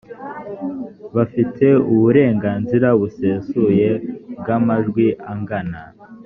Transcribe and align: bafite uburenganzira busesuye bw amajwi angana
bafite 1.15 1.65
uburenganzira 1.93 2.87
busesuye 2.99 3.89
bw 4.39 4.47
amajwi 4.57 5.05
angana 5.31 5.81